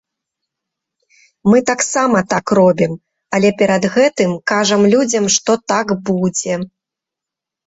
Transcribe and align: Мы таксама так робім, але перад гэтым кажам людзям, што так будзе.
Мы 1.51 1.57
таксама 1.69 2.23
так 2.33 2.53
робім, 2.59 2.95
але 3.39 3.49
перад 3.61 3.83
гэтым 3.97 4.31
кажам 4.53 4.81
людзям, 4.95 5.25
што 5.37 5.51
так 5.75 5.87
будзе. 6.11 6.53